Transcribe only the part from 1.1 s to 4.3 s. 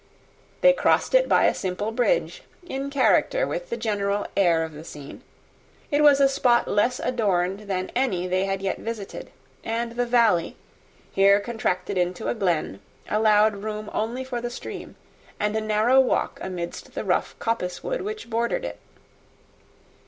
it by a simple bridge, in character with the general